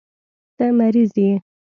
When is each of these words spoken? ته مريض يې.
ته 0.57 0.65
مريض 0.77 1.15
يې. 1.25 1.33